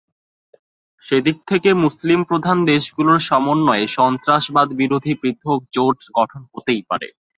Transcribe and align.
সেদিক 1.05 1.37
থেকে 1.47 1.69
মুসলিমপ্রধান 1.83 2.57
দেশগুলোর 2.65 3.19
সমন্বয়ে 3.29 3.85
সন্ত্রাসবাদবিরোধী 3.97 5.13
পৃথক 5.21 5.59
জোট 5.73 5.97
গঠন 6.17 6.41
হতেই 6.51 6.81
পারে। 6.89 7.07